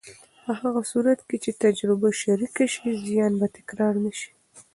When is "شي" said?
2.73-2.89, 4.19-4.31